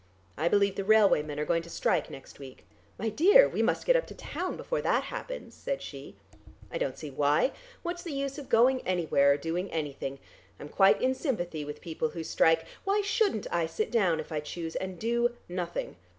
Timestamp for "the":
0.77-0.83, 8.01-8.11